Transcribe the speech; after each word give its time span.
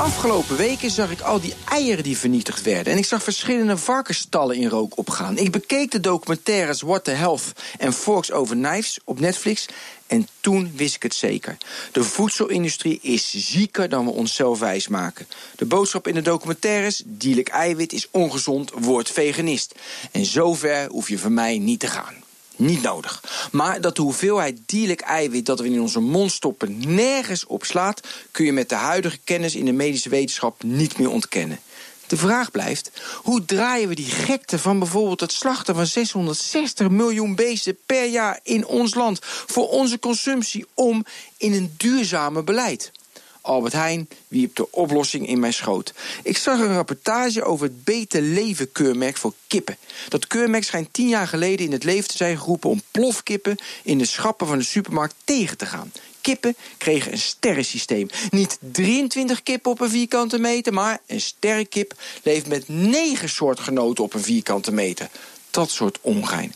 Afgelopen 0.00 0.56
weken 0.56 0.90
zag 0.90 1.10
ik 1.10 1.20
al 1.20 1.40
die 1.40 1.54
eieren 1.68 2.04
die 2.04 2.18
vernietigd 2.18 2.62
werden. 2.62 2.92
En 2.92 2.98
ik 2.98 3.04
zag 3.04 3.22
verschillende 3.22 3.76
varkensstallen 3.76 4.56
in 4.56 4.68
rook 4.68 4.96
opgaan. 4.96 5.38
Ik 5.38 5.50
bekeek 5.50 5.90
de 5.90 6.00
documentaires 6.00 6.80
What 6.80 7.04
the 7.04 7.10
Health 7.10 7.52
en 7.78 7.92
Forks 7.92 8.32
Over 8.32 8.56
Knives 8.56 8.98
op 9.04 9.20
Netflix. 9.20 9.66
En 10.06 10.28
toen 10.40 10.72
wist 10.74 10.94
ik 10.94 11.02
het 11.02 11.14
zeker. 11.14 11.56
De 11.92 12.04
voedselindustrie 12.04 12.98
is 13.02 13.30
zieker 13.36 13.88
dan 13.88 14.04
we 14.04 14.10
onszelf 14.10 14.58
wijsmaken. 14.58 15.26
De 15.56 15.64
boodschap 15.64 16.08
in 16.08 16.14
de 16.14 16.22
documentaires: 16.22 17.02
dierlijk 17.06 17.48
eiwit 17.48 17.92
is 17.92 18.08
ongezond, 18.10 18.70
word 18.74 19.10
veganist. 19.10 19.74
En 20.10 20.24
zover 20.24 20.88
hoef 20.88 21.08
je 21.08 21.18
van 21.18 21.34
mij 21.34 21.58
niet 21.58 21.80
te 21.80 21.86
gaan. 21.86 22.14
Niet 22.60 22.82
nodig. 22.82 23.22
Maar 23.52 23.80
dat 23.80 23.96
de 23.96 24.02
hoeveelheid 24.02 24.58
dierlijk 24.66 25.00
eiwit 25.00 25.46
dat 25.46 25.60
we 25.60 25.66
in 25.66 25.80
onze 25.80 26.00
mond 26.00 26.32
stoppen 26.32 26.94
nergens 26.94 27.46
op 27.46 27.64
slaat, 27.64 28.00
kun 28.30 28.44
je 28.44 28.52
met 28.52 28.68
de 28.68 28.74
huidige 28.74 29.18
kennis 29.24 29.54
in 29.54 29.64
de 29.64 29.72
medische 29.72 30.08
wetenschap 30.08 30.62
niet 30.62 30.98
meer 30.98 31.10
ontkennen. 31.10 31.58
De 32.06 32.16
vraag 32.16 32.50
blijft: 32.50 32.90
hoe 33.22 33.44
draaien 33.44 33.88
we 33.88 33.94
die 33.94 34.10
gekte 34.10 34.58
van 34.58 34.78
bijvoorbeeld 34.78 35.20
het 35.20 35.32
slachten 35.32 35.74
van 35.74 35.86
660 35.86 36.88
miljoen 36.88 37.34
beesten 37.34 37.78
per 37.86 38.04
jaar 38.04 38.40
in 38.42 38.66
ons 38.66 38.94
land 38.94 39.18
voor 39.22 39.68
onze 39.68 39.98
consumptie 39.98 40.66
om 40.74 41.04
in 41.36 41.52
een 41.52 41.74
duurzame 41.76 42.42
beleid? 42.42 42.92
Albert 43.40 43.72
Heijn 43.72 44.08
wierp 44.28 44.56
de 44.56 44.70
oplossing 44.70 45.26
in 45.28 45.40
mijn 45.40 45.52
schoot. 45.52 45.94
Ik 46.22 46.36
zag 46.36 46.58
een 46.58 46.74
rapportage 46.74 47.42
over 47.42 47.66
het 47.66 47.84
Beter 47.84 48.22
Leven 48.22 48.72
keurmerk 48.72 49.16
voor 49.16 49.34
kippen. 49.46 49.76
Dat 50.08 50.26
keurmerk 50.26 50.64
schijnt 50.64 50.92
tien 50.92 51.08
jaar 51.08 51.28
geleden 51.28 51.66
in 51.66 51.72
het 51.72 51.84
leven 51.84 52.08
te 52.08 52.16
zijn 52.16 52.38
geroepen 52.38 52.70
om 52.70 52.82
plofkippen 52.90 53.56
in 53.82 53.98
de 53.98 54.04
schappen 54.04 54.46
van 54.46 54.58
de 54.58 54.64
supermarkt 54.64 55.14
tegen 55.24 55.56
te 55.56 55.66
gaan. 55.66 55.92
Kippen 56.20 56.56
kregen 56.78 57.12
een 57.12 57.18
sterrensysteem. 57.18 58.08
Niet 58.30 58.58
23 58.60 59.42
kippen 59.42 59.70
op 59.70 59.80
een 59.80 59.90
vierkante 59.90 60.38
meter, 60.38 60.72
maar 60.72 61.00
een 61.06 61.20
sterrenkip 61.20 61.94
leeft 62.22 62.46
met 62.46 62.68
negen 62.68 63.28
soortgenoten 63.28 64.04
op 64.04 64.14
een 64.14 64.22
vierkante 64.22 64.72
meter. 64.72 65.08
Dat 65.50 65.70
soort 65.70 65.98
ongein. 66.00 66.54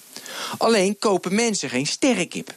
Alleen 0.59 0.99
kopen 0.99 1.35
mensen 1.35 1.69
geen 1.69 1.87
sterrenkip. 1.87 2.55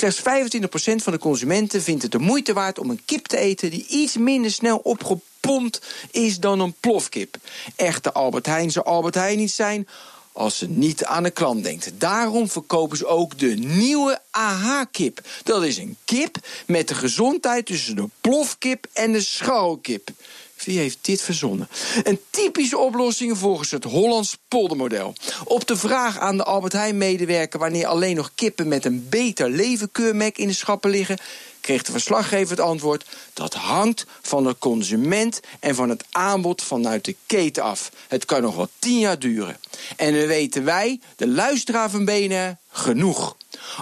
Slechts 0.00 0.20
25% 0.20 1.02
van 1.02 1.12
de 1.12 1.18
consumenten 1.18 1.82
vindt 1.82 2.02
het 2.02 2.12
de 2.12 2.18
moeite 2.18 2.52
waard 2.52 2.78
om 2.78 2.90
een 2.90 3.02
kip 3.04 3.26
te 3.26 3.36
eten 3.36 3.70
die 3.70 3.86
iets 3.88 4.16
minder 4.16 4.50
snel 4.50 4.76
opgepompt 4.76 5.80
is 6.10 6.38
dan 6.38 6.60
een 6.60 6.74
plofkip. 6.80 7.36
Echte 7.76 8.12
Albert 8.12 8.46
Heijn 8.46 8.70
zou 8.70 8.86
Albert 8.86 9.14
Heijn 9.14 9.38
niet 9.38 9.50
zijn 9.50 9.88
als 10.32 10.58
ze 10.58 10.68
niet 10.68 11.04
aan 11.04 11.22
de 11.22 11.30
klant 11.30 11.64
denkt. 11.64 11.90
Daarom 11.94 12.48
verkopen 12.48 12.96
ze 12.96 13.06
ook 13.06 13.38
de 13.38 13.54
nieuwe 13.54 14.20
AH-kip. 14.30 15.20
Dat 15.44 15.62
is 15.62 15.78
een 15.78 15.96
kip 16.04 16.36
met 16.66 16.88
de 16.88 16.94
gezondheid 16.94 17.66
tussen 17.66 17.96
de 17.96 18.08
plofkip 18.20 18.86
en 18.92 19.12
de 19.12 19.20
scharrelkip. 19.20 20.10
Wie 20.64 20.78
heeft 20.78 20.98
dit 21.00 21.22
verzonnen? 21.22 21.68
Een 22.02 22.20
typische 22.30 22.78
oplossing 22.78 23.38
volgens 23.38 23.70
het 23.70 23.84
Hollands 23.84 24.38
poldermodel. 24.48 25.14
Op 25.44 25.66
de 25.66 25.76
vraag 25.76 26.18
aan 26.18 26.36
de 26.36 26.44
Albert 26.44 26.72
Heijn-medewerker 26.72 27.58
wanneer 27.58 27.86
alleen 27.86 28.16
nog 28.16 28.30
kippen 28.34 28.68
met 28.68 28.84
een 28.84 29.06
beter 29.08 29.50
levenkeurmerk 29.50 30.38
in 30.38 30.48
de 30.48 30.54
schappen 30.54 30.90
liggen, 30.90 31.18
kreeg 31.60 31.82
de 31.82 31.92
verslaggever 31.92 32.56
het 32.56 32.66
antwoord: 32.66 33.04
dat 33.32 33.54
hangt 33.54 34.06
van 34.22 34.44
de 34.44 34.56
consument 34.58 35.40
en 35.60 35.74
van 35.74 35.88
het 35.88 36.04
aanbod 36.10 36.62
vanuit 36.62 37.04
de 37.04 37.16
keten 37.26 37.62
af. 37.62 37.90
Het 38.08 38.24
kan 38.24 38.42
nog 38.42 38.56
wel 38.56 38.68
tien 38.78 38.98
jaar 38.98 39.18
duren. 39.18 39.56
En 39.96 40.14
dan 40.14 40.26
weten 40.26 40.64
wij, 40.64 41.00
de 41.16 41.28
luisteraar 41.28 41.90
van 41.90 42.04
BNR, 42.04 42.56
genoeg. 42.70 43.36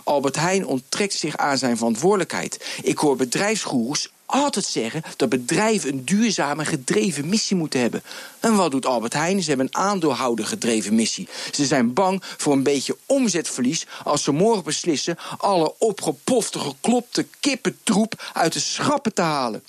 Albert 0.04 0.36
Heijn 0.36 0.66
onttrekt 0.66 1.14
zich 1.14 1.36
aan 1.36 1.58
zijn 1.58 1.76
verantwoordelijkheid. 1.76 2.64
Ik 2.82 2.98
hoor 2.98 3.16
bedrijfsgoeroes 3.16 4.08
altijd 4.28 4.64
zeggen 4.64 5.02
dat 5.16 5.28
bedrijven 5.28 5.92
een 5.92 6.04
duurzame 6.04 6.64
gedreven 6.64 7.28
missie 7.28 7.56
moeten 7.56 7.80
hebben. 7.80 8.02
En 8.40 8.54
wat 8.54 8.70
doet 8.70 8.86
Albert 8.86 9.12
Heijn? 9.12 9.42
Ze 9.42 9.48
hebben 9.48 9.66
een 9.66 9.80
aandeelhouder 9.80 10.46
gedreven 10.46 10.94
missie. 10.94 11.28
Ze 11.52 11.66
zijn 11.66 11.92
bang 11.92 12.22
voor 12.36 12.52
een 12.52 12.62
beetje 12.62 12.96
omzetverlies 13.06 13.86
als 14.04 14.22
ze 14.22 14.32
morgen 14.32 14.64
beslissen 14.64 15.18
alle 15.38 15.74
opgepofte, 15.78 16.58
geklopte 16.58 17.26
kippentroep 17.40 18.30
uit 18.32 18.52
de 18.52 18.60
schappen 18.60 19.14
te 19.14 19.22
halen. 19.22 19.64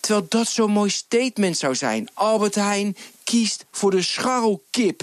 Terwijl 0.00 0.26
dat 0.28 0.48
zo'n 0.48 0.70
mooi 0.70 0.90
statement 0.90 1.58
zou 1.58 1.74
zijn. 1.74 2.08
Albert 2.14 2.54
Heijn 2.54 2.96
kiest 3.24 3.64
voor 3.70 3.90
de 3.90 4.02
scharrelkip. 4.02 5.02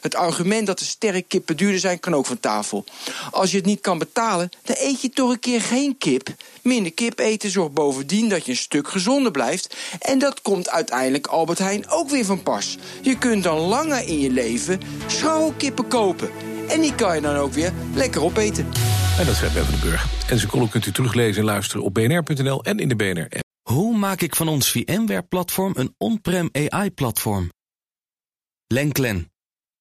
Het 0.00 0.14
argument 0.14 0.66
dat 0.66 0.78
de 0.78 0.84
sterrenkippen 0.84 1.56
duurder 1.56 1.80
zijn, 1.80 2.00
kan 2.00 2.14
ook 2.14 2.26
van 2.26 2.40
tafel. 2.40 2.84
Als 3.30 3.50
je 3.50 3.56
het 3.56 3.66
niet 3.66 3.80
kan 3.80 3.98
betalen, 3.98 4.50
dan 4.62 4.76
eet 4.78 5.00
je 5.00 5.10
toch 5.10 5.30
een 5.30 5.40
keer 5.40 5.60
geen 5.60 5.98
kip. 5.98 6.28
Minder 6.62 6.92
kip 6.92 7.18
eten 7.18 7.50
zorgt 7.50 7.72
bovendien 7.72 8.28
dat 8.28 8.44
je 8.44 8.50
een 8.50 8.56
stuk 8.56 8.88
gezonder 8.88 9.32
blijft. 9.32 9.76
En 9.98 10.18
dat 10.18 10.42
komt 10.42 10.70
uiteindelijk 10.70 11.26
Albert 11.26 11.58
Heijn 11.58 11.88
ook 11.88 12.10
weer 12.10 12.24
van 12.24 12.42
pas. 12.42 12.76
Je 13.02 13.18
kunt 13.18 13.42
dan 13.42 13.58
langer 13.58 14.08
in 14.08 14.20
je 14.20 14.30
leven 14.30 14.80
scharrelkippen 15.06 15.88
kopen. 15.88 16.30
En 16.68 16.80
die 16.80 16.94
kan 16.94 17.14
je 17.14 17.20
dan 17.20 17.36
ook 17.36 17.52
weer 17.52 17.72
lekker 17.94 18.22
opeten. 18.22 18.66
En 19.18 19.26
dat 19.26 19.34
zei 19.34 19.52
Ben 19.52 19.64
van 19.64 19.74
den 19.80 19.90
Burg. 19.90 20.06
En 20.28 20.38
zijn 20.38 20.50
column 20.50 20.68
kunt 20.68 20.86
u 20.86 20.92
teruglezen 20.92 21.40
en 21.40 21.44
luisteren 21.44 21.84
op 21.84 21.94
bnr.nl 21.94 22.64
en 22.64 22.78
in 22.78 22.88
de 22.88 22.96
BNR-app. 22.96 23.46
Hoe 23.62 23.96
maak 23.96 24.20
ik 24.20 24.36
van 24.36 24.48
ons 24.48 24.70
VMware-platform 24.70 25.72
een 25.76 25.94
on-prem 25.98 26.48
AI-platform? 26.52 27.50
Lenklen, 28.66 29.32